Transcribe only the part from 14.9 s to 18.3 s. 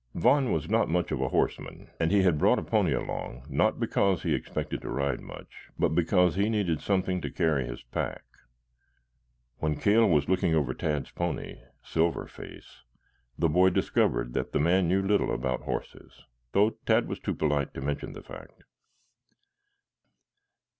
little about horses, though Tad was too polite to mention the